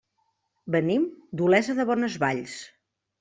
Venim 0.75 1.05
d'Olesa 1.41 1.75
de 1.81 1.85
Bonesvalls. 1.91 2.57